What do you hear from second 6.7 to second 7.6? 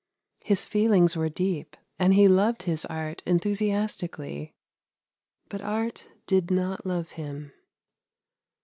love him.